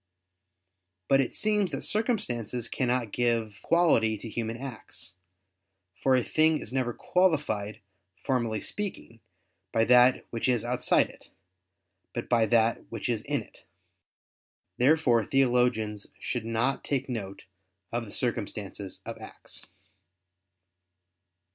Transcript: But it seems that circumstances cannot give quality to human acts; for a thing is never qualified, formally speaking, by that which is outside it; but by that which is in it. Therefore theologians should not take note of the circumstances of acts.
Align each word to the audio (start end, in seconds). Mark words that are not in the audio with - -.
But 1.07 1.21
it 1.21 1.35
seems 1.35 1.71
that 1.71 1.83
circumstances 1.83 2.67
cannot 2.67 3.11
give 3.11 3.59
quality 3.61 4.17
to 4.17 4.27
human 4.27 4.57
acts; 4.57 5.13
for 6.01 6.15
a 6.15 6.23
thing 6.23 6.57
is 6.57 6.73
never 6.73 6.91
qualified, 6.91 7.79
formally 8.15 8.61
speaking, 8.61 9.19
by 9.71 9.85
that 9.85 10.25
which 10.31 10.49
is 10.49 10.65
outside 10.65 11.07
it; 11.11 11.29
but 12.15 12.27
by 12.27 12.47
that 12.47 12.81
which 12.89 13.09
is 13.09 13.21
in 13.21 13.43
it. 13.43 13.63
Therefore 14.79 15.23
theologians 15.23 16.07
should 16.19 16.45
not 16.45 16.83
take 16.83 17.07
note 17.07 17.45
of 17.91 18.05
the 18.05 18.11
circumstances 18.11 19.01
of 19.05 19.19
acts. 19.19 19.67